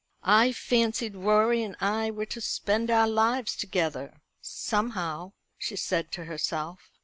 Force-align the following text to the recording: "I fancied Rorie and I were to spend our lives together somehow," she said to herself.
"I 0.23 0.51
fancied 0.51 1.15
Rorie 1.15 1.61
and 1.61 1.75
I 1.79 2.09
were 2.09 2.25
to 2.25 2.41
spend 2.41 2.89
our 2.89 3.07
lives 3.07 3.55
together 3.55 4.19
somehow," 4.41 5.33
she 5.59 5.75
said 5.75 6.11
to 6.13 6.25
herself. 6.25 6.89